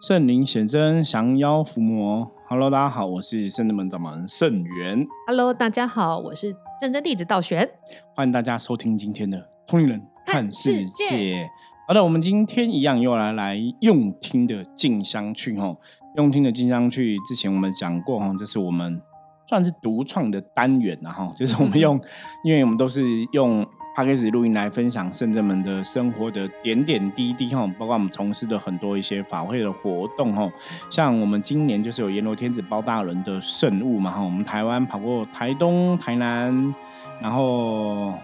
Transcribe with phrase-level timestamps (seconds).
[0.00, 2.30] 圣灵显真，降妖伏魔。
[2.46, 5.04] Hello，大家好，我是圣真门掌门圣元。
[5.26, 7.68] Hello，大家好，我是正真弟子道玄。
[8.14, 11.44] 欢迎大家收听今天的《通灵人看世界》
[11.88, 15.76] 好的，我们今天一样又来来用听的静香去哈，
[16.16, 19.02] 用听的静香去之前我们讲过哈，这是我们
[19.48, 22.00] 算是独创的单元然后就是我们 用，
[22.44, 23.02] 因为我们都是
[23.32, 23.66] 用
[23.98, 30.48] p a c k a g e 录音来分享圣者们的生活的点点滴滴哈，包括我们从事的很多一些法会的活动哈，
[30.88, 36.72] 像我们今年就是有阎罗天子包大人的圣物嘛哈，我们台湾跑过台东、台南，
[37.20, 38.14] 然后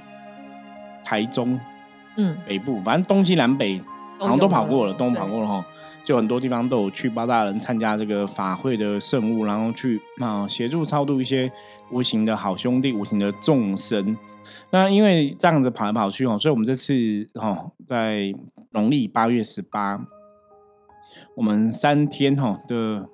[1.02, 1.58] 台中。
[2.18, 3.82] 嗯，北部，反正东西南北
[4.20, 5.64] 好像都跑过了，有都跑过了哈。
[6.04, 11.50] 就很多地方都有去包大人参加这个法会的圣物，然后去啊协助超度一些
[11.90, 14.16] 无形的好兄弟、无形的众生。
[14.70, 16.94] 那因为这样子跑来跑去哦，所以我们这次
[17.34, 18.32] 哦在
[18.72, 19.96] 农历八月十八，
[21.36, 23.08] 我们三天哈的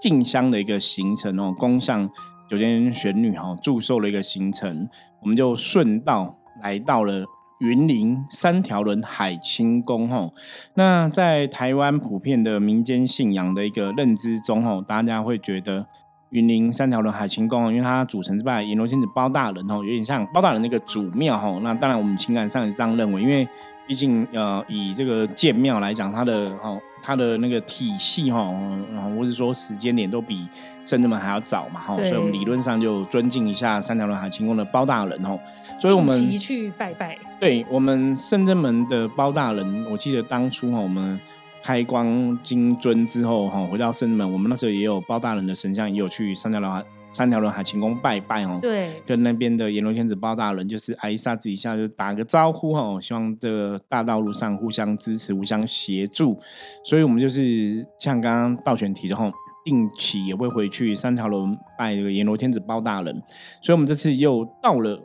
[0.00, 2.08] 进香的一个行程哦，供上
[2.48, 4.88] 九间玄女哈祝寿的一个行程，
[5.22, 7.24] 我们就顺道来到了。
[7.58, 10.34] 云林三条轮海清宫吼，
[10.74, 15.86] 那在台湾普遍的民间信仰的一个认知中吼，大家会觉得
[16.36, 21.60] 云林三条轮海清宫，因为它主神之拜阎罗天子包大人哦，有点像包大人那个主庙吼。
[21.60, 23.48] 那当然我们情感上是这样认为，因为
[23.86, 28.54] 毕竟呃以这个建庙来讲，它的哦它的那个体系哈，
[28.92, 30.46] 然后或者说时间点都比
[30.84, 35.40] 圣人们还要早嘛哈，所以我们理论上就尊敬一下三条轮海清宫的包大人哦。
[35.80, 37.16] 所以我们去拜拜。
[37.40, 41.18] 对我们圣真门的包大人，我记得当初哈，我们
[41.66, 48.60] 开光金尊之后哈，回到圣真门，我们那时候也有包大人的神像，也有去三条轮海三条轮海晴宫拜拜哦。
[48.62, 56.38] 对，跟那边的阎罗天子包大人，就是挨一下子一下，就打个招呼哈，希望这个大道路上互相支持、互相协助。
[56.84, 59.28] 所以我们就是像刚刚道玄提的哈，
[59.64, 63.12] 定期也会回去三条轮拜这个阎罗天子包大人。
[63.60, 65.02] 所以我们这次又到了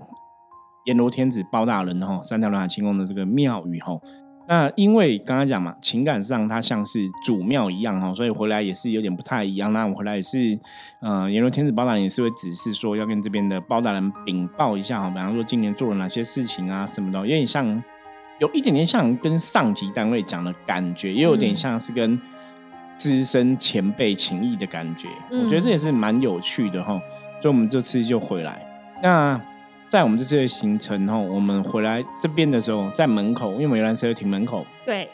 [0.85, 3.99] 阎罗天子包大人哈三条轮海清宫的这个庙宇哈。
[4.51, 9.71] 那因为刚刚讲嘛，情感上它像是主庙一样哈，所以回来也是有点不太一样。
[9.71, 10.59] 那我回来也是，
[10.99, 17.81] 呃，阎罗天子包大人也是会指示说要跟这边的包大人禀报一下哈，比方说今年做了哪些事情啊什么的，有点像，
[18.39, 22.19] 有一点点像跟上级单位讲的感觉，也有点像是跟
[22.97, 25.07] 资深前辈情谊的感觉。
[25.29, 27.01] 嗯我觉得这也是蛮有趣的哈。
[27.41, 28.61] 所以我们这次就回来，
[29.01, 29.39] 那。
[29.91, 35.09] 在我们这次的行程后，我们回来这边的时候，在门口，因为我们游览车停门口对，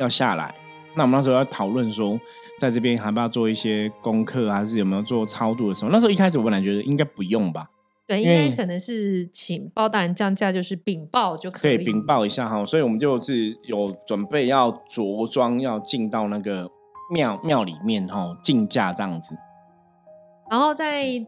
[0.00, 0.52] 要下来，
[0.96, 2.18] 那我们那时候要讨论说，
[2.58, 5.92] 在这边还不要做一些功课，还是有没有做超度的时候？
[5.92, 7.70] 那时候一开始我本来觉得应该不用吧，
[8.04, 11.76] 对，应该可能是请包大人降价，就是禀报就可以。
[11.76, 12.04] 对，禀。
[12.04, 16.68] 报一下哈，所以我们就是有准备要着装，要进到那个
[17.12, 19.36] 庙庙里面哈，进价这样子
[20.50, 21.24] 然后在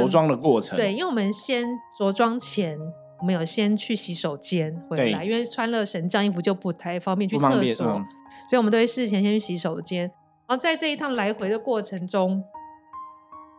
[0.00, 0.76] 着装的过程。
[0.76, 1.64] 对，因为我们先
[1.98, 2.78] 着装前，
[3.20, 8.04] 我们有先去洗手间回来，因为穿了神将衣服就不太方便去厕所，嗯
[8.48, 10.02] 所以我们都会事前先去洗手间。
[10.46, 12.42] 然后在这一趟来回的过程中，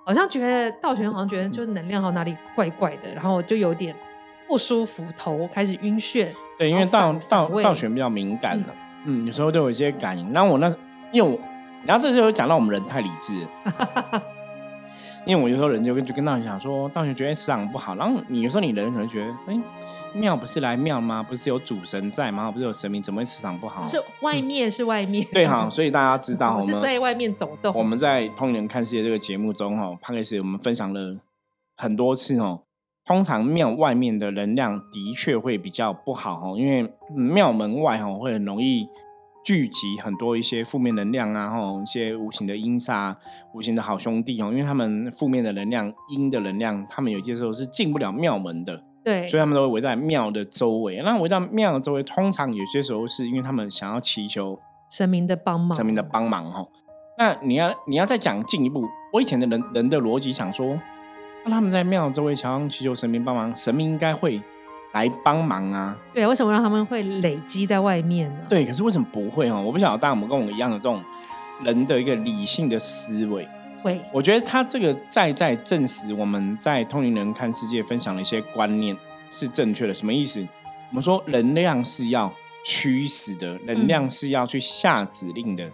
[0.05, 3.95] 好像觉得道玄好像觉得就是能量好像哪里怪怪的，然后就有点
[4.47, 6.27] 不舒服，头开始晕眩。
[6.59, 8.69] 对，因为道反道道玄比较敏感的，
[9.05, 10.31] 嗯，有时候都有一些感应。
[10.33, 10.67] 那我那
[11.11, 11.39] 因为我，
[11.85, 14.21] 然后这就有讲到我们人太理智了，
[15.25, 19.59] 因为我有时候人就跟就跟道玄讲说，道玄觉得磁场不好，然后你有时候你人可能觉得，哎，
[20.13, 21.23] 庙不是来庙吗？
[21.23, 22.51] 不是有主神在吗？
[22.51, 23.87] 不是有神明，怎么会磁场不好？
[23.87, 27.73] 是外面是外面，对哈，所以大家知道 我们在外面走动。
[27.73, 31.17] 我们在《通灵人看世界》这个节目中，哈，帕克斯我们分享了
[31.77, 32.61] 很多次哦。
[33.05, 36.83] 通常庙外面的能量的确会比较不好哦，因为
[37.15, 38.87] 嗯庙门外哈会很容易
[39.43, 43.15] 聚集很多一些负面能量啊，吼，一些无形的阴煞、
[43.53, 48.83] 无形的好兄弟哦，因为他们负面的能量、阴的能量，他们有些时候是进不了庙门的。
[49.03, 51.01] 对，所以他们都会围在庙的周围。
[51.03, 54.57] 那围在庙的周围，通常有些时候是因为他们想要祈求
[54.89, 56.65] 神明的帮忙，神明的帮忙哦。
[57.17, 60.79] 那你要你要再讲进一步，我以前的人人的逻辑想说，
[61.43, 64.41] 那他们在庙周围想要祈求神明帮忙，神明应该会
[64.93, 65.95] 来帮忙啊。
[66.13, 68.39] 对，为什么让他们会累积在外面呢？
[68.49, 69.61] 对，可是为什么不会哦？
[69.63, 71.03] 我不晓得大家有没有跟我一样的这种
[71.63, 73.47] 人的一个理性的思维。
[73.83, 78.95] 会，我觉得他这个在在证实我们在通灵人看世界分享的一些观念
[79.29, 79.93] 是正确的。
[79.93, 80.39] 什么意思？
[80.89, 82.31] 我们说能量是要
[82.63, 85.65] 驱使的，能量是要去下指令的。
[85.65, 85.71] 嗯，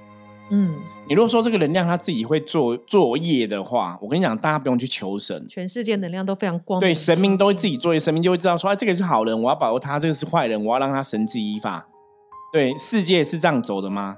[1.07, 7.69] 你如果说这个能量他自己会做作业的话，我跟你讲，大家不用去求神，全世界能量都非常光明对，神明都会自己。
[7.69, 11.87] 己作业，神明就会知道说，哎，这个是好人，我要保护他；这个是坏人，我要让他绳之以法。
[12.51, 14.17] 对，世界是这样走的吗？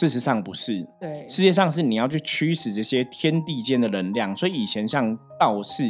[0.00, 4.34] 事实上不是，对，世界上是你要去驱使这些天地间的能量。
[4.34, 5.84] 所以以前像道士，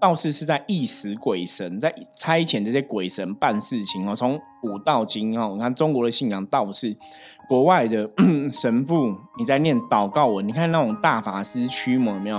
[0.00, 4.16] 道士是在意识鬼神，在差遣这些鬼神办事情哦。
[4.16, 6.96] 从古到今哦，你看中国的信仰道士，
[7.48, 8.10] 国外的
[8.50, 12.38] 神父你在念祷告文，你看那种大法师驱魔有没有？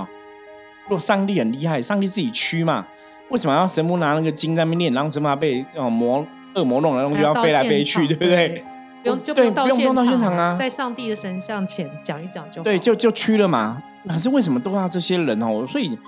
[0.84, 2.86] 如果上帝很厉害，上帝自己驱嘛，
[3.30, 8.64] 为什么要神父拿那个经在那边念，然后神父被哦魔恶魔弄来弄去，要飞来飞去，对不对？
[9.02, 13.82] 不用就不用到现场啊，在上帝的神像前讲一讲就对，就就驱了嘛。
[14.08, 15.66] 可是为什么都要这些人哦？
[15.66, 15.98] 所以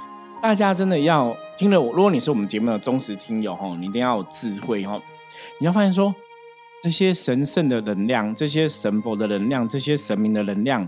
[0.45, 5.01] 大家真的要听了我，如果你是我们节目的忠实听友哦，你一定要有智慧哦。
[5.59, 6.15] 你要发现说，
[6.83, 10.87] 这些神圣的能量，这些神佛的能量，这些神明的能量，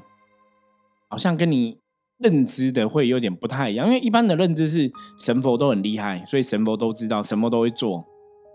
[1.09, 1.79] 好像跟你
[2.19, 3.87] 认知的会有点不太一样。
[3.87, 8.05] 因为一般的认知是神佛都很厉害，所以神佛都知道，什么都会做。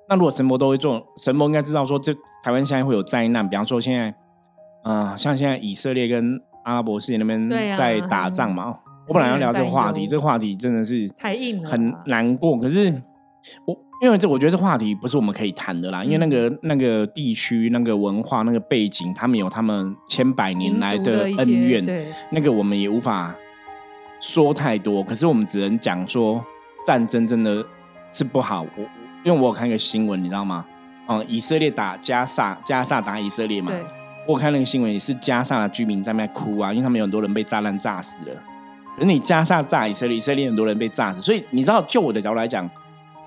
[0.07, 2.13] 那如果神佛都会做，神佛应该知道说，这
[2.43, 4.13] 台湾现在会有灾难，比方说现在，
[5.17, 8.77] 像现在以色列跟阿拉伯世界那边在打仗嘛。
[9.11, 12.57] 我本来要聊这个话题，这个话题真的是太硬了，很难过。
[12.57, 12.89] 可是
[13.65, 21.85] 我因为这，我觉得这话题不是我们可以谈的啦，因为那个那个地区、那个文化、那个背景，他们有他们千百年来的恩怨，
[22.31, 23.35] 那个我们也无法
[24.21, 25.03] 说太多。
[25.03, 26.41] 可是我们只能讲说，
[26.85, 27.65] 战争真的
[28.13, 28.61] 是不好。
[28.61, 28.85] 我。
[29.23, 30.65] 因为我有看一个新闻，你知道吗？
[31.07, 33.71] 嗯，以色列打加萨，加萨打以色列嘛。
[34.27, 38.35] 我看那个新闻也是加萨的居民在那哭啊，因为他们有很多人被炸弹炸死了。
[38.95, 42.69] 可是你加沙炸以色列，以色列很多人被炸死，所以你知道，就我的角度来讲，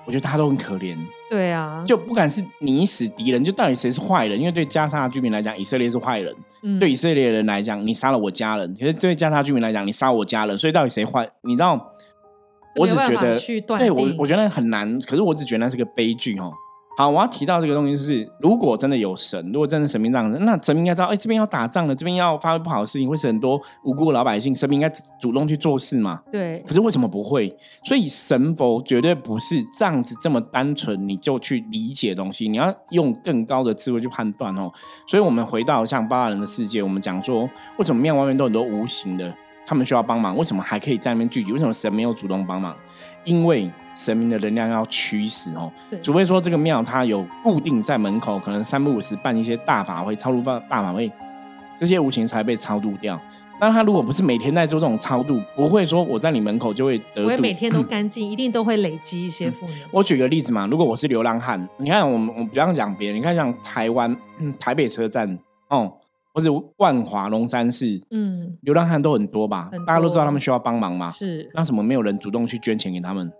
[0.05, 0.97] 我觉得大家都很可怜。
[1.29, 4.39] 对啊，就不管是你死敌人，就到底谁是坏人？
[4.39, 6.33] 因为对加沙居民来讲，以色列是坏人；
[6.79, 8.75] 对以色列人来讲，你杀了我家人。
[8.79, 11.27] 可是对加沙居民来讲，你杀我家人，所以到底谁坏？
[11.41, 11.91] 你知道？
[12.77, 13.39] 我只觉得，
[13.79, 14.99] 对我我觉得很难。
[15.01, 16.53] 可是我只觉得那是个悲剧哦。
[16.97, 26.21] 好，我要提到这个东西，就是如果真的有神，如果真的神明这样子，那神明应该知道，哎，这边要打仗了，这边要发生不好的事情，会是很多无辜的老百姓，神明应该主动去做事嘛？
[26.31, 26.63] 对。
[26.65, 27.53] 可是为什么不会？
[27.83, 34.71] 所以神佛绝对不是这样子这么单纯，你就去理解东西，你要用更高的智慧去判断哦。
[35.07, 39.35] 所以我们回到像八大人的世界，我们讲说，为什么庙外面都很多无形的？
[39.65, 41.51] 他们需要帮忙，为什么还可以在那边聚集？
[41.51, 42.75] 为什么神没有主动帮忙？
[43.23, 45.71] 因为神明的能量要驱使哦，
[46.03, 51.11] 除非说这个庙它有固定在门口，可能三不五时办一些大法会、超度法大法会，
[51.79, 53.19] 这些无形才被超度掉。
[53.57, 57.23] 那他如果不是每天在做这种超度，不会说我在你门口就会得。
[57.23, 59.75] 不会每天都干净，一定都会累积一些负能。
[59.91, 64.15] 我举个例子嘛，如果我是流浪汉，你看我们我不要讲别人，你看像台湾
[64.59, 65.39] 台北车站
[65.69, 65.91] 哦。
[66.35, 69.71] 或者万华龙山寺，嗯，流浪汉都很多吧？
[69.87, 71.09] 大家都知道他们需要帮忙嘛？
[71.09, 73.31] 是，那怎么没有人主动去捐钱给他们？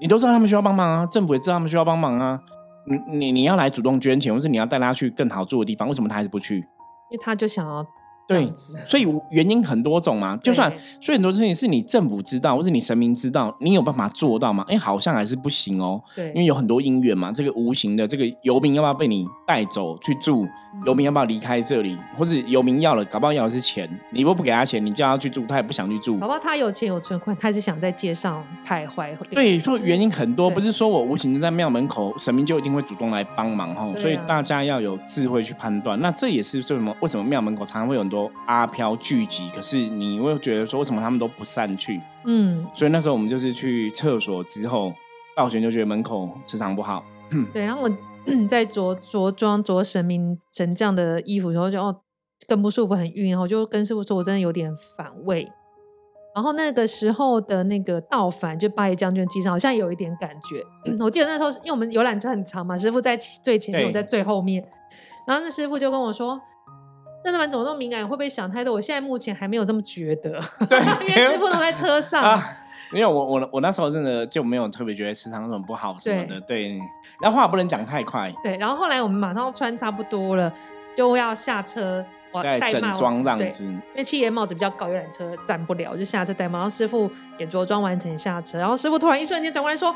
[0.00, 2.40] 你都知道他们需要帮忙啊，政府也知道他们需要帮忙啊。
[2.86, 6.58] 你你你要来主动捐钱，或是你要带他去更好住的地方，为什么他还是不去？
[6.58, 7.84] 因为他就想要。
[8.28, 8.52] 对，
[8.86, 10.36] 所以原因很多种嘛。
[10.42, 14.64] 就算所以很多事情是你政府知道，或是你神明知道，你有办法做到吗？
[14.68, 16.02] 哎，好像还是不行哦。
[16.14, 17.30] 对，因为有很多因缘嘛。
[17.30, 20.46] 这个无形的这个游民要不要被你带走去住？
[20.84, 21.96] 游民要不要离开这里？
[22.16, 23.88] 或者游民要了，搞不好要的是钱。
[24.10, 26.18] 你如果不给他钱，你叫他去住，他也不想去住。
[26.18, 29.16] 搞不好他有钱有存款，他是想在街上徘徊。
[29.30, 33.90] 对，说原因很多，不是说我无形的在庙门口，神明就一定会主动来帮忙哈。
[33.96, 35.98] 所以大家要有智慧去判断。
[36.00, 36.94] 那这也是为什么？
[37.00, 38.15] 为什么庙门口常常会有很多
[38.46, 38.96] 阿飘？
[38.96, 42.00] 聚集，可是你会觉得说，为什么他们都不散去？
[42.24, 44.92] 嗯，所以那时候我们就是去厕所之后，
[45.36, 47.04] 道玄就觉得门口磁场不好。
[47.52, 47.90] 对，然后我
[48.48, 51.94] 在着着装着神明神将的衣服，然后就哦
[52.48, 55.46] 更不舒服，很晕，然后就跟师傅说，我真的有点反胃。
[56.34, 60.62] 然后那个时候的那个道反，就八爷将军机上好像有一点感觉。
[61.00, 64.62] 我记得那时候，因为我们游览车很长嘛，师傅在最前面，我在最后面。
[65.26, 66.40] 然后那师傅就跟我说。
[67.26, 68.00] 真的蛮怎么那么敏感？
[68.04, 68.72] 会不会想太多？
[68.72, 70.40] 我现在目前还没有这么觉得。
[70.68, 70.78] 对，
[71.08, 72.40] 因为师傅都在车上。
[72.92, 76.40] 因为我我我那时候真的就没有特别觉得磁场什么不好什么的。
[76.42, 76.78] 对。
[77.20, 78.32] 然后话不能讲太快。
[78.44, 78.56] 对。
[78.58, 80.52] 然后后来我们马上穿差不多了，
[80.94, 82.06] 就要下车。
[82.40, 83.64] 戴整装这样子。
[83.64, 86.58] 因为七爷帽子比较高，游览车站不了，就下车戴帽。
[86.58, 88.56] 然后师傅也着装完成下车。
[88.56, 89.92] 然后师傅突然一瞬间转过来说。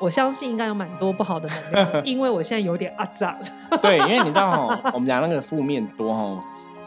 [0.00, 3.36] 我相信应该有蛮多不好的能量， 因为我现在有点阿脏。
[3.82, 6.40] 对，因为你知道哦，我们讲那个负面多哦，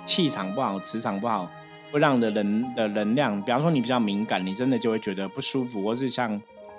[0.05, 1.49] 气场不好，磁场不好，
[1.91, 6.29] 会让的人的能量，比方说你比较敏感，你真的就会觉得不舒服，或是像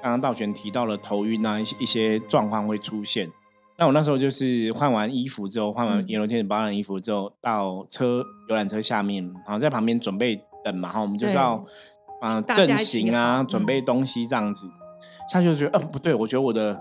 [0.03, 3.31] 刚刚道玄提到了头晕啊，一些一些状况会出现。
[3.77, 11.63] 那我那时候就是换完衣服之后，换完炎龙天子保养衣服之后，到车游览车下面，然后在旁边准备等嘛，哈，我们就是要
[12.21, 14.67] 啊阵型啊，准备东西这样子。
[15.33, 16.79] 他就觉得，呃，不对，我觉得我的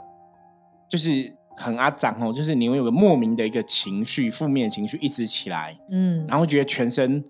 [0.90, 7.24] 就是很阿脏哦，就是你会有个莫名的一个情绪，负面情绪一直起来，嗯，然后觉得全身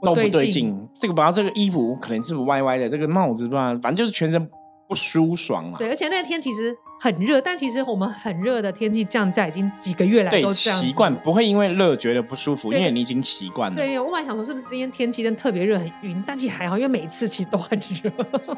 [0.00, 0.88] 都不对对劲劲。
[0.94, 4.48] 这个不知道这个衣服可能是不是歪歪的，这个帽子不知道，反正就是全身
[4.92, 5.78] 不舒爽啊。
[5.78, 13.76] 对，而且那天其实很热，但其实我们很热的天气降价已经几个月来对，都这样习惯不会因为热觉得不舒服，因为你已经习惯了。
[13.76, 18.10] 对，我本来想说是不是今天天气真的特别热很晕，但其实还好，因为每一次其实都很热。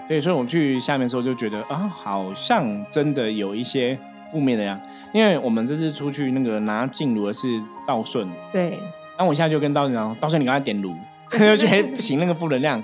[0.09, 3.97] 对，所以我去下面的时候就觉得啊，好像真的有一些
[4.33, 4.81] 负面的呀。
[5.13, 7.47] 因为我们这次出去那个拿进炉的是
[7.87, 8.77] 道顺，对，
[9.17, 10.93] 那我现在就跟道顺讲，道顺你刚才点炉，
[11.31, 12.83] 就觉得不行，那个负能量，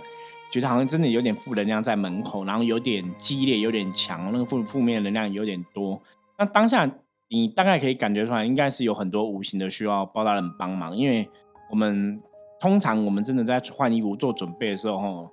[0.50, 6.00] 觉得好像真的有点负能量在门口，然后有点激烈，有点强，那个负负面能量有点多。
[6.38, 6.90] 那当下
[7.28, 11.28] 你大概可以感觉出来，应该是有很多无形的需要包大人帮忙，因为
[11.70, 12.20] 我们
[12.60, 15.30] 通常我们真的在换衣服做准备的时候，吼，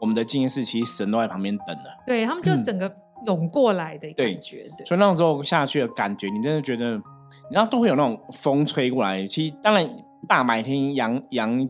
[0.00, 1.84] 我们的经验是其实神都在旁边等的。
[2.06, 2.94] 对他们就整个
[3.26, 9.26] 涌过来的感觉，对，所以那时候下去的感觉，你真的觉得，你知道都会有那种风吹过来。
[9.26, 9.88] 其实当然
[10.28, 11.68] 大白天阳阳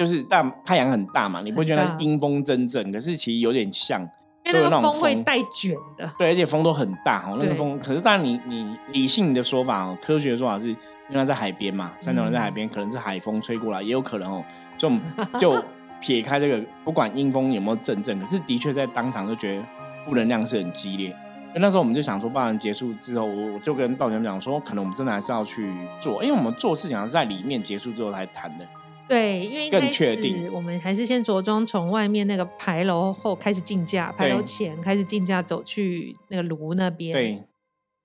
[0.00, 4.00] 就是大太阳很大嘛，你不会觉得阴风阵阵，可是其实有点像，
[4.46, 7.78] 因为那个都有那种风会带卷的，对，而且风都很大哦，那个风。
[7.78, 10.76] 可是当然你你理性的说法哦，科学的说法是，因
[11.10, 14.42] 为它在海边嘛，三条人在海边，可能是海风吹过来，也有可能哦。
[14.78, 14.90] 就
[15.38, 15.62] 就
[16.00, 19.62] 撇开这个，不管阴风有没有阵阵，可是的确在当场就觉得
[20.06, 21.14] 负能量是很激烈。
[21.54, 28.64] 那时候我们就想说，办完结束之后，我我就跟道玄讲说，可能我们真的还是要去做，因为我们做事情还是在里面结束之后才谈的。
[29.10, 37.30] 对，因为一更开始我们还是先着装，从外面那个牌楼后开始竞价，牌楼前开始竞价，走去那个炉那边，对，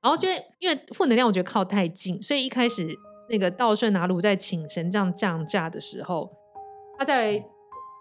[0.02, 0.28] 然后就
[0.60, 2.88] 因为负能量，我觉得靠太近，所以一开始
[3.30, 6.28] 那个道顺拿炉在请神这样降价的时候，
[6.98, 7.40] 他在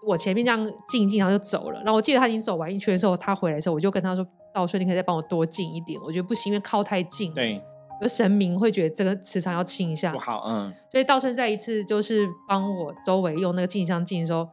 [0.07, 1.79] 我前面这样进一进，然后就走了。
[1.83, 7.61] 然后我记得他已经走完一圈的时候，他回来的时候，我就跟他说：“道顺，你可以再帮我多进一点。”我觉得不行，因为靠太近，，对，
[8.01, 14.47] 有神明会觉得这个磁场要清一下不，好，嗯，所以道春再一次就是帮我周围用那个镜像镜的时候，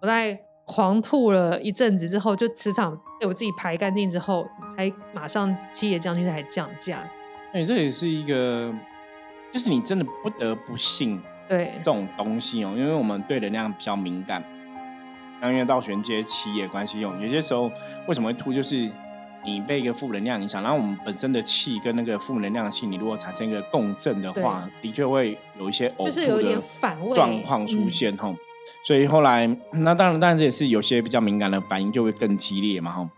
[0.00, 7.08] 我在狂吐了一阵子之后，就磁场被我自己排干净之后，才马上七爷将军才降价。
[7.52, 8.74] 哎，这也是一个，
[9.50, 14.44] 就是你真的不得不信对这种东西哦，因为我们对能量比较敏感。
[15.40, 17.70] 那因为到玄阶企业关系用，有些时候
[18.08, 18.90] 为什么会吐，就是
[19.44, 28.34] 你被一个负能量影响，然后我们本身的气跟那个负能量的气，你如果产生一个共振的话，的确会有一些呕就是有一点吐的状况出嗯现吼。
[28.84, 33.08] 所以后来，那当然，当然这也是有些比较敏感的反应就会更激烈嘛吼。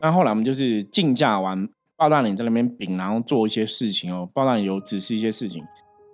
[0.00, 5.62] 那后来我们就是竞价完，爆大人在那边饼，然后做一些事情哦，爆大人有指示一些事情，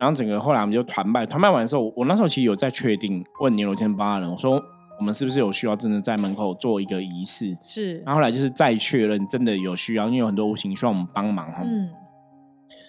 [0.00, 4.62] 然后整个后来我们就团拜，团拜完的时候，我那时候其实有在确定问牛头天报大人，我说
[4.98, 7.56] 我们是不是有需要真的在门口做一个仪式？
[7.62, 11.90] 是然后后来就是再确认真的有需要，因为有很多无形需要我们帮忙哈，嗯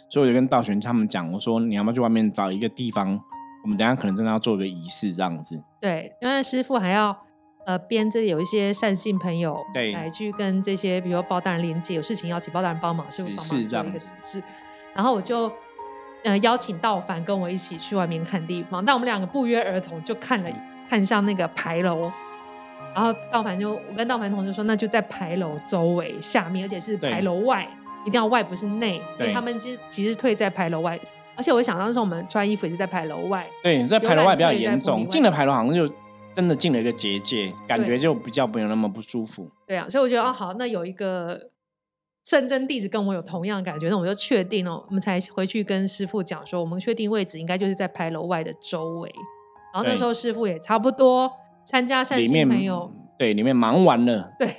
[0.09, 3.19] 所以我就跟道玄他们讲，我说你要不要去外面找一个地方，
[3.63, 5.61] 我们等下可能真的要做一个仪式这样子。
[5.81, 7.15] 对，因为师傅还要
[7.65, 14.43] 呃编这有一些善信朋友对来去跟这些比如说包大人连接，有事情要请包大人帮忙，师傅指帮忙做一个指示，
[14.95, 15.51] 然后我就。
[16.23, 20.49] 呃，邀请道凡跟我一起去外面看地方，但我们两个不约而同就看了
[20.89, 22.11] 看向那个牌楼，
[22.95, 27.67] 然后道凡就我跟道凡同学说，那就在牌楼周围下面，而且是牌楼外，
[28.05, 29.33] 一定要外不是内，因为对。
[29.33, 30.99] 他们其实其实退在牌楼外，
[31.35, 35.91] 而且我想当时我们穿衣服也是在牌楼外，对，在牌楼外比较严重，进了牌楼好像就
[36.33, 39.49] 真的进了一个结界，感觉就比较没有那么不舒服。
[39.67, 41.49] 对啊，所以我觉得哦好，那有一个
[42.23, 49.13] 圣真弟子跟我有同样的感觉，那我就确定哦，我们才回去跟师傅讲说，我们确定位置应该就是在牌楼外的周围。
[49.77, 51.31] 然后那时候师傅也差不多
[51.63, 54.57] 参加善信里面朋友，对里面忙完了，对。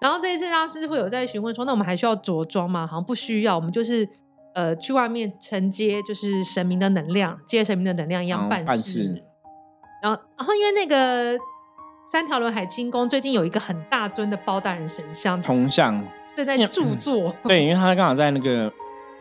[0.00, 2.86] 然后这一次让师傅有在询问说，那我们还需要着装吗？
[2.86, 4.08] 好像不需要，我们就是
[4.54, 9.24] 呃去外面承接就是神明的能量，接神明的能量一样办事。
[10.00, 11.36] 然后，然后因为那个
[12.12, 16.00] 三条轮海清宫最近有一个很大尊的包大人神像，铜像。
[16.36, 17.34] 正在著作。
[17.44, 18.70] 对，因为他刚好在那个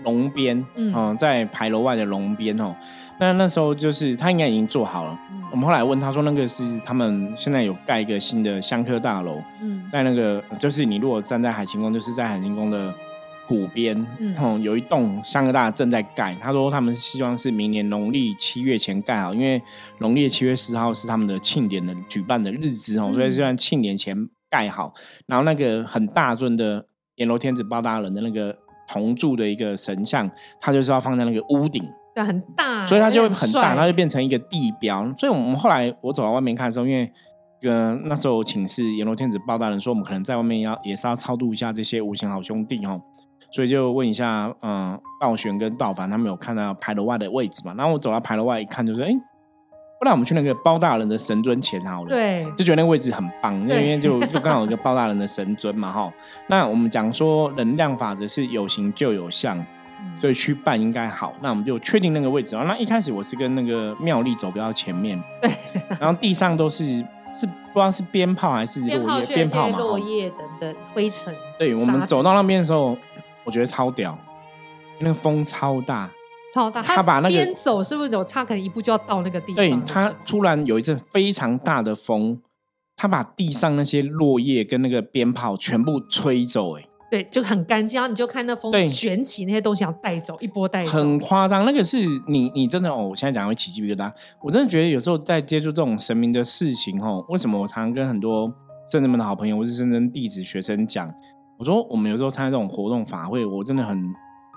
[0.03, 2.75] 龙边，嗯嗯、在牌楼外的龙边哦。
[3.19, 5.17] 那那时候就是他应该已经做好了。
[5.31, 12.93] 嗯我们后来问他说，那个是他们现在有盖一个新的香客大楼，嗯在那个就是你如果站在海清宫，就是在海清宫的
[13.45, 16.35] 湖边，嗯嗯，有一栋香客大正在盖。
[16.41, 19.61] 他说他们希望是明年农历七月前盖好，因为
[19.99, 24.93] 农历七月十号是他们的庆典的举办的日子哦，嗯所以希望庆典前盖好。
[25.27, 26.85] 然后那个很大尊的
[27.15, 28.57] 阎罗天子包大人的那个
[28.88, 35.12] 铜铸的一个神像，它就是要放在那个屋顶，对，很大，所以它就会很大，帅它就变成一个地标。
[35.18, 37.12] 所以我们后来我走到外面看的时候，因为
[37.63, 43.01] 呃那时候请示阎罗天子包大人说，我们可能在外面要也是要超度一下这些无形好兄弟哦。
[43.51, 47.74] 所以就问一下，嗯，道玄跟道凡他们有看到牌楼外的位置嘛？
[47.77, 49.12] 然后我走到牌楼外一看，就说，哎，
[49.97, 52.09] 不然我们去那个包大人的神尊前好了。
[52.09, 56.11] 对，就觉得那个位置很棒，因对为就就刚好有一个包大人的神尊嘛，哈。
[56.47, 61.33] 那我们讲说能量法则是有形就有相，嗯所以去办应该好。
[61.41, 62.55] 那我们就确定那个位置。
[62.55, 65.49] 那一开始我是跟那个妙丽走比较前面，对，
[65.99, 66.85] 然后地上都是
[67.33, 69.79] 是不知道是鞭炮还是落叶，鞭炮嘛。
[69.79, 71.33] 落叶等等灰尘。
[71.57, 72.97] 对，我们走到那边的时候，
[73.43, 74.17] 我觉得超屌，
[74.99, 76.09] 那个风超大。
[76.55, 79.77] 超大，他把那个边走是不是有差可能一步就要到那个地方对？
[79.85, 82.39] 他突然有一阵非常大的风，
[82.95, 90.91] 他把地上那些落叶跟那个鞭炮全部吹走、哎，对就很干净，然后你就看那风卷起那些东西，要带走一波带走。
[90.91, 91.65] 很夸张。
[91.65, 91.97] 那个是
[92.29, 94.09] 你你真的哦，我现在讲会起鸡皮疙瘩。
[94.41, 98.50] 我真的觉得有时候在接触这种神明的事情哦，为什么我常常跟很多
[98.89, 101.13] 圣人们的好朋友或是圣人弟子学生讲，
[101.59, 104.01] 我说我们有时候参加这种活动法会，我真的很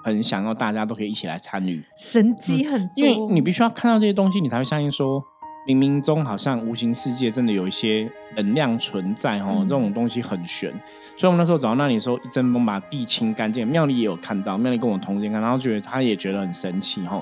[0.03, 1.83] 很想要大家都可以一起来参与。
[1.97, 5.23] 神机很多，因为你必须要看到这些东西，你才会相信说，
[5.67, 10.71] 冥冥中好像无形世界真的有一些能量存在哦，嗯这种东西很玄。
[11.17, 13.67] 所以我们那时候走到那里的时候，一阵风把地清干净。
[13.67, 17.17] 妙丽也有看到，妙丽跟我同间看，然后觉得她也觉得很神奇哈，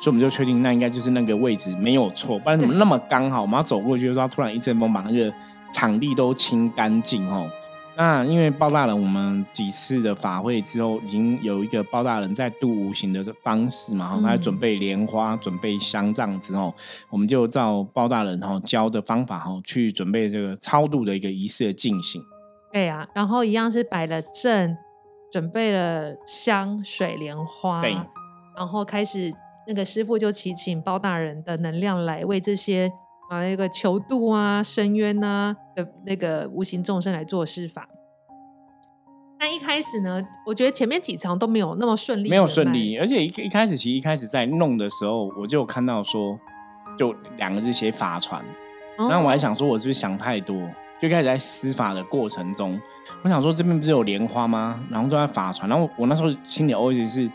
[0.00, 3.42] 所以我们就确定那应该就是那个位置没有错，不然怎么那么刚好？
[3.42, 5.32] 我们要走过去的时候，突然一阵风把那个
[5.72, 7.48] 场地都清干净哦。
[7.94, 16.72] 那因为包大人，我们几次的法会之后，已经有一个包大人在度无形的方式嘛，哈、嗯他在准备莲花、准备香这样子哦，
[17.10, 22.22] 我们就照包大人哈教的方法哈去准备这个超度的一个仪式的进行。
[22.72, 24.74] 对啊，然后一样是摆了阵，
[25.30, 27.94] 准备了香水莲花，对
[28.56, 29.30] 然后开始
[29.66, 32.90] 那个师傅就祈请包大人的能量来为这些
[33.32, 37.88] 啊那个求度啊、深渊啊的那个无形众生来做施法。
[39.40, 46.36] 那一开始呢，我觉得前面几场都没有那么顺利，没有顺利，而且一一开始其实一开始在弄的时候，我就有看到说，
[46.98, 48.44] 就两个字写法传，
[48.98, 49.08] 哦。
[49.08, 50.54] 然后我还想说，我是不是想太多？
[51.00, 52.78] 就开始在施法的过程中，
[53.24, 54.78] 我想说这边不是有莲花吗？
[54.90, 57.28] 然后都在法传，然后我那时候心里 always 是，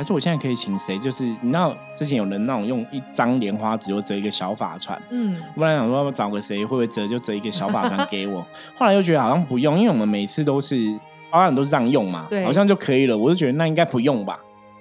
[0.00, 0.98] 还是我现在可以请谁？
[0.98, 8.40] 就是你知道之前有人那种用一张莲花纸就折一个小法船，嗯，我本来想说要不找个谁会不会折就折一个小法船给我，
[8.78, 10.98] 后来又觉得好像不用，因为我们每次都是
[11.30, 13.18] 包人都是这样用嘛，对好像就可以了。
[13.18, 14.40] 我就觉得那应该不用吧。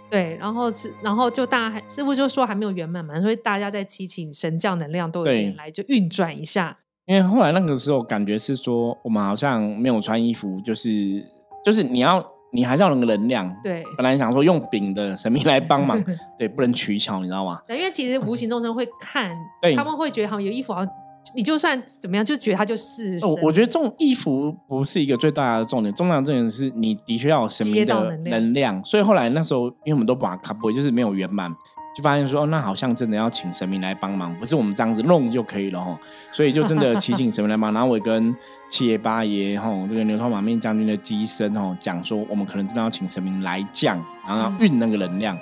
[0.10, 6.78] 对，然后是，然后就大家还师傅就说还没有圆满嘛，所以大家在祈请神教能量都有对点来就运转一下，
[7.08, 11.22] 因为后来那个时候感觉是说，我们好像没有穿衣服，就是
[11.62, 13.56] 就是你要你还是要有那个能量。
[13.64, 13.84] 对。
[13.98, 16.02] 本来想说用饼的神明来帮忙，
[16.38, 17.62] 对，不能取巧，你知道吗？
[17.68, 20.94] 对因为其实无形众生会看， 对他们会觉得好像有衣服，好像
[21.36, 28.86] 你就算怎么样，就觉得他就是我觉得这种衣服不是一个最大的重点，重要的重点是你的确要有神明的能量能量。
[28.86, 31.54] 所以后来那时候，因为我们都把卡布就是没有圆满，
[31.96, 36.00] 就发现说，哦那好像真的要请神明来帮忙，不是我们这样子弄就可以了哈。
[36.32, 37.74] 所以就真的祈请神明来帮。
[37.74, 38.36] 然后我也跟
[38.70, 45.38] 七爷八爷哈，这个牛头马面将军的机身哦讲说，我们可能真的要请神明来降，然后要运那个能量。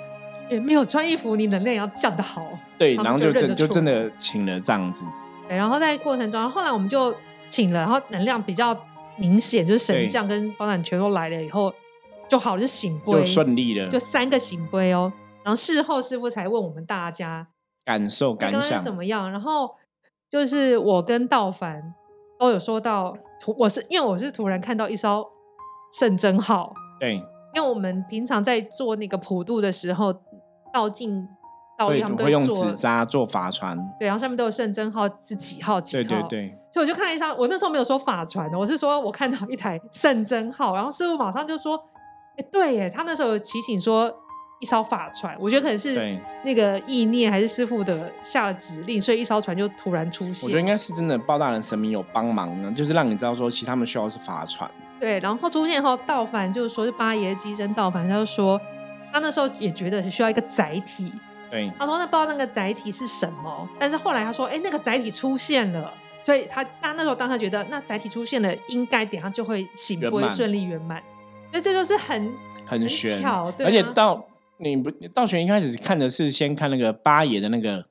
[0.50, 2.42] 也没有穿衣服，你能量也要降得好。
[2.78, 5.04] 对，然后就真就真的请了这样子。
[5.46, 7.14] 对，然后在过程中，后来我们就
[7.50, 8.74] 请了，然后能量比较
[9.18, 11.70] 明显，就是神对将跟包揽全都来了以后
[12.28, 15.12] 就好了，就醒杯，就顺利了，就三个醒杯哦。
[15.48, 17.48] 然后事后师傅才问我们大家
[17.82, 19.74] 感受感想是怎么样，然后
[20.28, 21.94] 就是我跟道凡
[22.38, 25.26] 都有说到，突我是因为我是突然看到一艘
[25.98, 27.14] 圣真号，对，
[27.54, 30.12] 因为我们平常在做那个普渡的时候，
[30.70, 31.26] 道尽
[31.78, 33.74] 道一他们都会用做纸扎做法船。
[33.98, 41.82] 对，然后上面都有圣真号是几号几号，对对对，所以我就看了一下，我那时候没有说法船的，我是说我看到一台圣真号，然后师傅马上就说
[42.36, 44.14] ：“哎，对耶，他那时候有提醒说
[44.60, 50.44] 一艘法船，我觉得可能是那个意念还是师傅的下了指令，所以一艘船就突然出现。
[50.44, 54.70] 我觉得应该是真的包大人神明有帮忙呢，就是让你知道说，其实他们需要的是法船。
[55.00, 58.60] 对，然后出现后，道凡就是说是八爷机身道凡，他就说
[59.12, 61.12] 他那时候也觉得需要一个载体，
[61.50, 65.92] 对，他说那不知道那个载体是什么，但是后来他说，哎，那个载体出现了。
[66.24, 71.02] 所以他那那时候当他觉得那载体出现了，应该等下就会行不会顺利圆满，
[71.50, 72.30] 所以这就是很
[72.66, 74.22] 很玄，巧，对而且啊到
[74.60, 77.84] 你不道玄一开始看的是先看那个八爷的那个，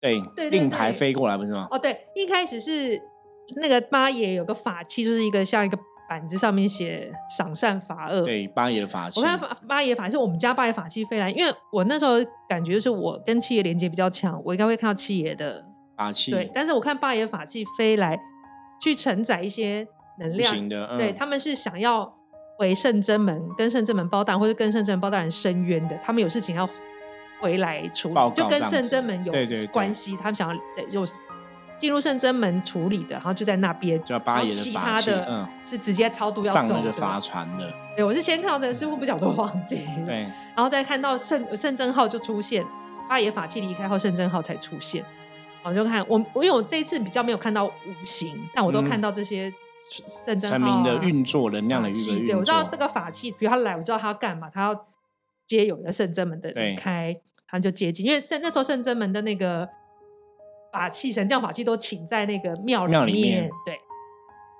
[0.00, 1.68] 对，对对令牌飞过来不是吗？
[1.70, 3.00] 哦，对，一开始是
[3.56, 8.22] 那个八爷有个法器，就是一个像一个板子上面写赏善罚恶。
[8.22, 12.14] 对，八爷的法器我，看法八爷法是我们家八爷法器飞来，因为我那时候
[12.48, 15.64] 感觉就是我跟七爷连接比较强，我应该会看到七爷的
[15.96, 18.18] 法器，对，但是我看八爷法器飞来
[18.80, 19.86] 去承载一些
[20.18, 22.15] 能量，行的，嗯对他们是想要
[22.56, 26.68] 回圣真门跟圣真门包大人或者跟圣真门包大人申冤的，他们有事情要
[27.38, 31.04] 回来处理就跟圣真门有对对对关系，他们想要在就
[31.78, 36.68] 进入圣真门处理的，然后就在那边，就要八爷的其他的嗯，是直接超度要走的。
[36.68, 39.86] 上那个法船的，对，我是先看到这个师傅不晓得忘记。
[40.06, 40.22] 对，
[40.54, 42.64] 然后再看到圣圣真号就出现，
[43.06, 45.04] 八爷法器离开后，圣真号才出现。
[45.68, 47.70] 我就看我，我因为我这一次比较没有看到五
[48.04, 49.52] 行，但我都看到这些
[50.06, 54.86] 圣真号、神啊、明的运作，能量的运作对，我知道这，个法器，比如他来，我知道他要干嘛，他要
[55.44, 57.16] 接有一个圣真门的离开，
[57.48, 59.68] 他就接近，因为圣那时候圣真门的那个
[60.72, 63.78] 法器、神将法器都请在那个庙庙里里面对，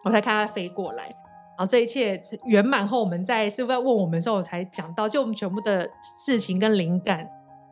[0.04, 1.04] 我才看他飞过来。
[1.04, 5.90] 然后这一切圆满后，我们在师傅在问我们的时候，我才讲到，就我们全部的
[6.24, 7.26] 事情跟灵感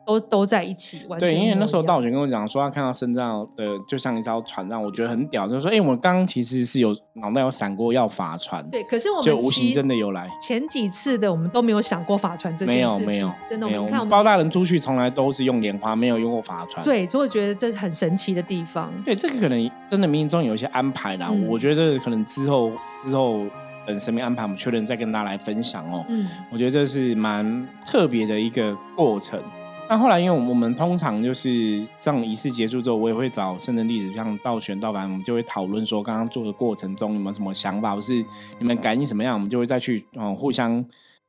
[0.05, 10.29] 都都在一起，完全对，因为那时候道玄跟我讲说，他看到深藏的就像一艘船让我觉得很屌，就是说，哎、我刚刚其实是有脑袋有闪过要法船，对，可是我们就无形真的有来。
[10.39, 13.79] 前几次的我们都没有想过法船这件没事情，有没有，真的，没有。
[13.79, 16.83] 我们看我们包大人出去从来都是用莲花，没有用过法船。
[16.85, 18.91] 对，所以我觉得这是很神奇的地方。
[19.03, 21.29] 对，这个可能真的冥冥中有一些安排啦。
[21.31, 22.71] 嗯我觉得可能之后
[23.03, 23.41] 之后
[23.85, 26.03] 等神明安排，我们确认再跟大家来分享哦。
[26.09, 29.39] 嗯，我觉得这是蛮特别的一个过程。
[29.87, 38.13] 那后来，因为我们通常就是这样仪式结束之后，我也会找圣人弟子，像道玄、道凡，我们就会讨论说，刚刚做的过程中有没有什么想法，或是
[38.57, 40.83] 你们感应怎么样，我们就会再去嗯、互相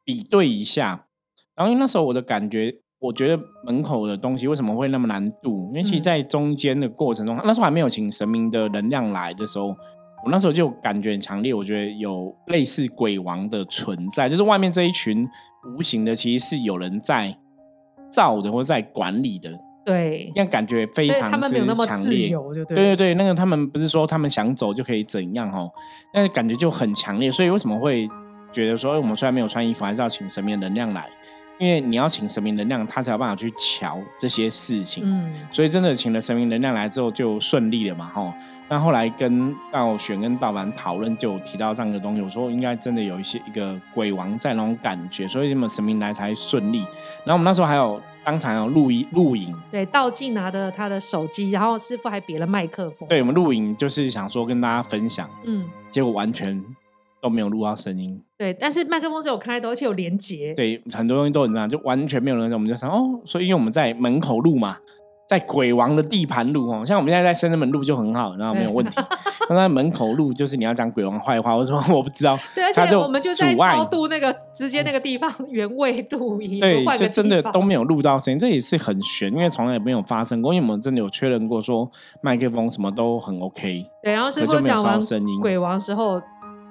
[0.04, 1.04] 比对一下。
[1.54, 5.68] 然后因为那时候我的感觉，我觉得门口的东西为什么会那么难度？
[5.68, 9.66] 因为其实，嗯在中间的过程中，那时候还没有请神明的能量来的时候，
[10.24, 15.28] 我那时候就感觉很强烈，我觉得有类似鬼王的存在，就是外面这一群
[15.76, 17.38] 无形的，其实是有人在
[18.10, 19.50] 造的或者在管理的，
[19.84, 22.28] 对，那感觉非常他们没有那么之强烈。
[22.28, 22.66] 对了。
[22.66, 25.70] 对对对，那个他们不是说他们想走就可以怎样哦，
[26.12, 27.30] 那个感觉就很强烈。
[27.30, 28.08] 所以为什么会
[28.52, 31.08] 觉得说，哎我们虽然没有穿衣服，还是要请神明能量来？
[31.58, 35.02] 因为你要请神明能量，他才有办法去瞧这些事情。
[35.06, 38.32] 嗯，所以真的请了神明能量来之后就顺利了嘛，吼。
[38.68, 46.80] 那后来跟道玄跟道凡讨论，就提到这样的东西，我说应该真的有一些一个鬼王在那种感觉，所以这么神明来才顺利。
[47.24, 56.60] 然后我们那时候还有当场有录音录影，对，道静拿着他的手机，然后师傅还别了麦克风。，对我们录影就是想说跟大家分享，嗯，结果完全
[57.22, 58.20] 都没有录到声音。
[58.36, 60.52] 对，但是麦克风是有开的，而且有连接。
[60.54, 64.76] 对，很多东西都很这样，就完全没有人，我们就想哦，所以因为我们在门口录嘛，
[65.26, 68.92] 在鬼王的地盘录哦，像我们现在在深圳门录就很好，然后没有问题。
[69.50, 86.20] 那在门口录，就是你要讲鬼王坏话，我说我不知道， 对，而且我们就在阻碍超度那个直接那个地方原位录音，对，就真的都没有录到声音，这也是很悬，因为从来也没有发生过，因为我们真的有确认过说麦克风什么都很 OK，对，然后师傅讲完声音鬼王时候，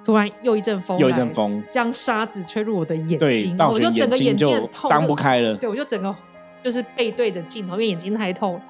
[0.04, 5.54] 突然又一阵风，又一阵，风，将沙子吹入我的眼对，睛，道我就整个眼睛睛就，张不开了。
[5.56, 6.14] 对，我就整个
[6.62, 8.60] 就是背对着镜头，因为眼睛太痛。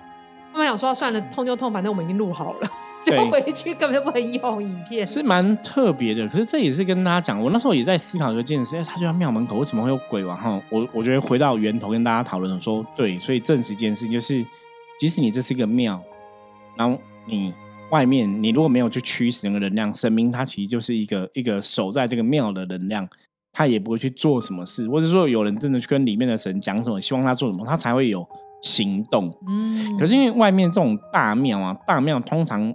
[0.53, 2.71] 他们想说算了，痛就痛，反正我们已经录好了，
[3.05, 5.05] 就对回去根本就不能用影片。
[5.05, 10.35] 是蛮特别的，可是这也是跟大家讲，我那时候也在思考一件事，哎他就在庙门口，为什么会有鬼王？
[10.37, 14.43] 哈，我我觉得回到源头跟大家讨论说，对，所以证实一件事，就是
[14.99, 16.03] 即使你这是一个庙，
[16.75, 17.53] 然后你
[17.91, 23.07] 外面你如果没有去驱使那个能量，神明它其实就是一个一个守在这个庙的能量，
[23.57, 28.23] 他也不会去做什么事，或者说有人真的去跟里面的神讲什么，希望他做什么，他才会有
[28.61, 29.33] 行动。
[29.49, 32.71] 嗯，可是因为外面这种大庙啊，大庙通常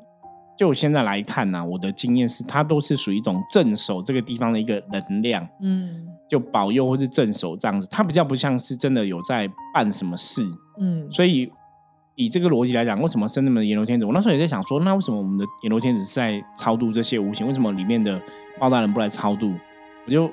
[0.57, 10.43] 就现在来看呢、我的经验是，它都是属于一种镇守这个地方的一个能量，嗯就保佑或是镇守这样子，它比较不像是真的有在办什么事。
[10.79, 11.47] 嗯，所以
[12.15, 14.05] 以这个逻辑来讲，为什么生那么阎罗天子？
[14.07, 17.45] 我那时候也在想说，那为什么我们的阎罗天子是在超度这些无形？
[17.45, 18.19] 为什么里面的
[18.59, 19.53] 包大人不来超度？
[20.03, 20.27] 我就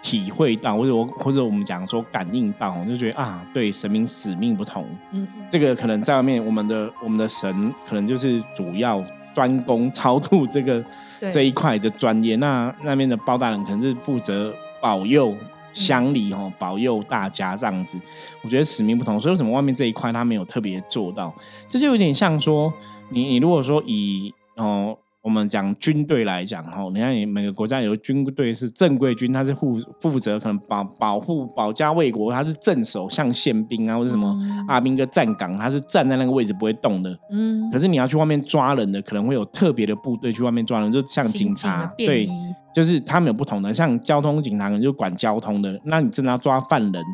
[0.00, 4.86] 体会到，或者我或者我们讲说感应到，我就觉得啊，对神明使命不同。
[5.12, 9.02] 嗯这个可能在外面，我们的我们的神可能就是主要
[9.34, 10.84] 专攻超度这个
[11.18, 15.34] 对这一块的专业，那那边的包大人可能是负责保佑
[15.72, 17.98] 乡里哦，保佑大家这样子。
[18.42, 21.34] 我觉得使命不同，所以为什么外面这一块他没有特别做到？
[21.68, 22.72] 这就有点像说，
[23.10, 24.96] 你你如果说以哦。
[25.20, 37.18] 我们讲军队来讲，哈，你看，你每个国家有军队是正规军，他是负负责可能保保护保家卫国，他是镇守，像宪兵啊或者什么嗯阿兵哥站岗，他是站在那个位置不会动的。
[37.32, 42.28] 嗯，可是你要去外面抓人的，可能会有特别的部队去外面抓人，就像警察，对
[42.74, 47.04] 就是他们有不同的，像交通警察可能就管交通的，那你真的要抓犯人，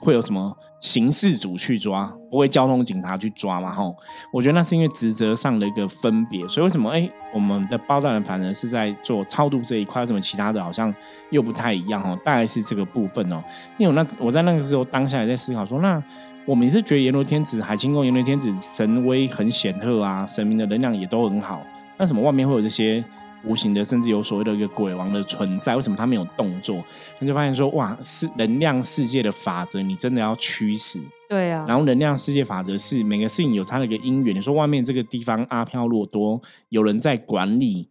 [0.00, 3.70] 会有什么刑事组去抓，不会交通警察去抓嘛？
[3.70, 3.94] 吼，
[4.32, 10.92] 我觉得那是因为职责上的一个分别，所以为什么哎，我们的包大人反而是在做超度这一块，什么其他的好像
[11.30, 13.40] 又不太一样哦，大概是这个部分哦。
[13.78, 16.02] 因为那我在那个时候当下也在思考说，那
[16.46, 21.62] 我们也是觉得阎罗天子、海清宫、阎罗天子神威很显赫啊，神明的能量也都很好，
[21.98, 23.04] 那什么外面会有这些？
[23.44, 26.82] 无形的，甚至有所谓的一个鬼王的存在，为什么他没有动作？
[27.18, 31.00] 你就发现说，哇，是能量世界的法则，你真的要驱使。
[31.28, 31.64] 对啊。
[31.66, 34.36] 然后能量世界法则是每个事情有它的一个因缘。
[34.36, 37.90] 你说外面这个地方阿飘洛多有人在管理，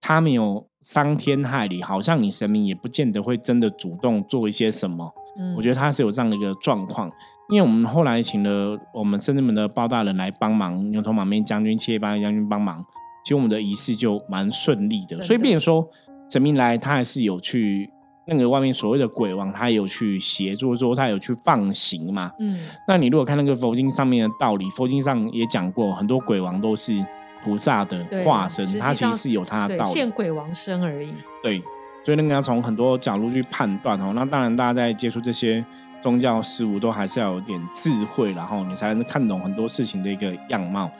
[0.00, 5.12] 他没有伤天害理，好像你神明也不见得会真的主动做一些什么。
[5.38, 5.54] 嗯。
[5.56, 7.10] 我觉得他是有这样的一个状况，
[7.50, 12.84] 因为我们后来请了我们深圳门的包大人来帮忙，牛头马面将军、七叶八将军帮忙。
[13.28, 15.86] 其实我们的仪式就蛮顺利的，所以，变成说
[16.30, 17.90] 神明来，他还是有去
[18.26, 22.32] 那个外面所谓的鬼王，他有去协助，说他有去放行嘛。
[22.38, 27.04] 嗯，那你如果看那个佛经上面的道理，佛经上也讲过，很多鬼王都是
[27.44, 31.12] 菩萨的化身，他其实是有他的道理，现鬼王身而已。
[31.42, 31.62] 对，
[32.06, 34.14] 所以那个要从很多角度去判断哦。
[34.14, 35.62] 那当然，大家在接触这些。
[36.00, 40.90] 宗教事物都还是要有点智慧，然后你才能看懂很多事情的一个样貌。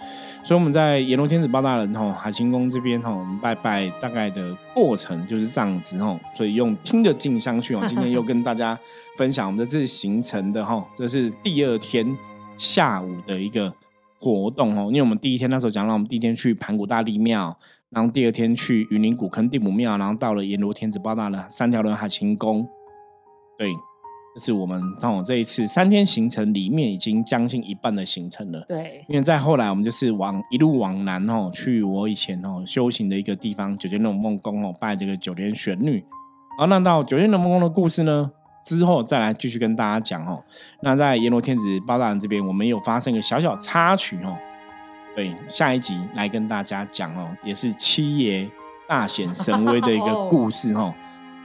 [0.43, 6.19] 所以我们在阎罗天子包大人吼海清宫这边吼，我们拜拜大概的过程就是这样子吼。
[6.35, 8.79] 所以用听得进香去哦， 今天又跟大家
[9.17, 12.17] 分享我们的这行程的吼，这是第二天
[12.57, 13.73] 下午的一个
[14.19, 14.89] 活动哦。
[14.89, 17.57] 因为我们第一天那时候讲了，我们第一天去盘古大帝庙，
[17.91, 22.67] 然后第二天去云林古坑地母庙，然后到了阎罗天子包大人三条轮海清宫，
[23.57, 23.73] 对。
[24.39, 28.65] 是我们像我这一次三天行程里面已经将近一半的行程了。
[28.69, 36.05] 对，因为在后来我们就是往一路往南哦，去我以前哦修行的一个地方九天龙梦宫哦，拜这个九天玄女。
[36.59, 38.31] 好，那到九天龙梦宫的故事呢，
[38.65, 40.43] 之后再来继续跟大家讲哦。
[40.83, 44.37] 那在阎罗天子包大人这边，我们有发生一个小小插曲哦。
[45.15, 48.49] 对，下一集来跟大家讲哦，也是七爷
[48.89, 50.95] 大显神威的一个 故事哦。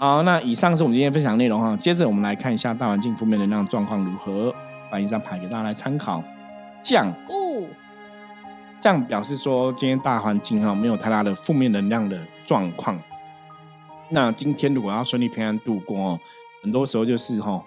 [0.03, 1.77] 好，那以上是我们今天分享内容哈。
[1.77, 4.53] 接着我们来看一下大环境负面能量状况如何，
[4.91, 6.21] 把一张牌给大家来参考。
[6.83, 7.65] 降哦，
[8.81, 12.99] 降表示说今天大环境哈没有太大的负面能量的状况。
[14.09, 16.19] 那今天如果要顺利平安度过哦，
[16.61, 17.63] 很多时候就是哈，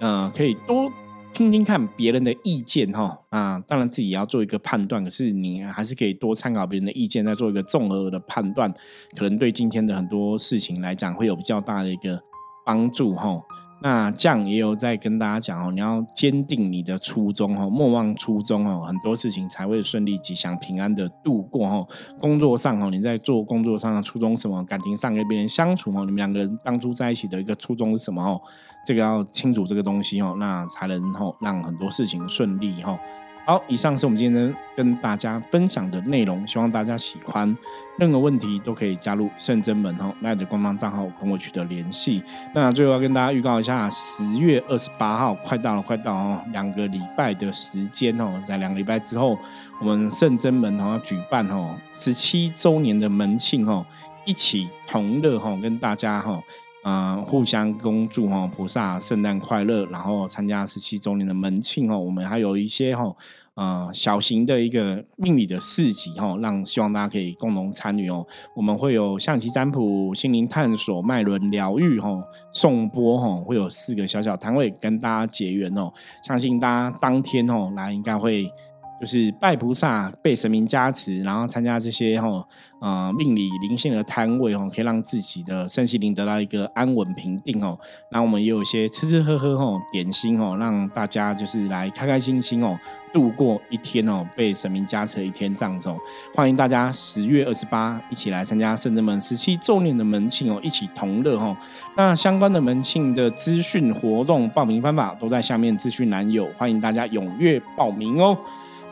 [0.00, 0.90] 嗯，可以多。
[1.34, 8.72] 听听看别人的意见哈啊，当然自己也要做一个判断，可是你还是可以多参考别人的意见，再做一个综合的判断，
[9.16, 12.22] 可能对今天的很多事情来讲会有比较大的一个
[12.64, 13.42] 帮助哈。
[13.84, 21.86] 那这样也有在跟大家讲哦，你要坚定你的初衷哦，莫忘初衷哦，很多事情才会顺利、吉祥、平安的度过哦。
[22.18, 24.64] 工作上哦，你在做工作上的初衷什么？
[24.64, 28.40] 感情上跟别人相处哦，你们两个人当初在一起的一个初衷是什么哦？
[28.86, 32.98] 这个要清楚这个东西哦，那才能哦让很多事情顺利哈。
[33.46, 37.54] 好，以上是我们今天跟大家分享的内容，希望大家喜欢。
[37.98, 42.22] 任何问题都可以加入圣真门哦，赖的官方账号跟我取得联系。
[42.54, 49.38] 那最后要跟大家预告一下，十月二十八号快到了，快到哦，两个礼拜的时间哦，在两个礼拜之后，
[49.78, 53.84] 我们圣真门哦要举办哦十七周年的门庆哦，
[54.24, 56.42] 一起同乐哈，跟大家哈。
[56.84, 61.98] 嗯，互相恭祝哈，菩萨圣诞快乐，然后参加十七周年的门庆哦。
[61.98, 63.10] 我们还有一些哈，
[63.54, 68.26] 呃，小型的一个命理的市集哈，让希望大家可以共同参与哦。
[68.54, 75.90] 我们会有象棋占卜、心灵探索、脉轮疗愈哈、颂钵哈，会有四个小小摊位跟大家结缘哦。
[76.22, 78.52] 相信大家当天哦来应该会。
[79.00, 82.42] 就是拜菩萨、被神明加持，然后参加这些哈
[82.80, 87.78] 呃命理灵性的摊位哦，可以让自己的身心灵得到一个安稳平定哦。
[88.10, 92.78] 那我们也有一些吃吃喝喝哦，点心哦，让大家就是来开开心心哦，
[93.12, 95.96] 度过一天哦，被神明加持的一天这样子哦。
[96.34, 101.56] 欢迎大家十月二十八一起来参加圣人门十七周年的门庆哦，一起同乐哈。
[101.96, 108.38] 那相关的门庆的资讯、活动、报名方法都在下面资讯栏有，欢迎大家踊跃报名哦。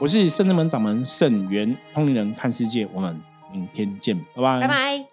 [0.03, 3.17] 我是圣智门掌门圣元通灵人看世界，我们
[3.53, 5.12] 明天见，拜拜，拜拜。